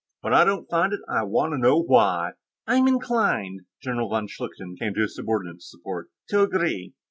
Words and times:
When 0.21 0.33
I 0.33 0.45
don't 0.45 0.67
find 0.67 0.93
it, 0.93 1.01
I 1.07 1.21
want 1.21 1.53
to 1.53 1.59
know 1.59 1.79
why." 1.79 2.31
"I'm 2.65 2.87
inclined," 2.87 3.59
von 3.85 4.27
Schlichten 4.27 4.75
came 4.79 4.95
to 4.95 5.01
his 5.01 5.13
subordinate's 5.15 5.69
support, 5.69 6.09
"to 6.29 6.41
agree. 6.41 6.95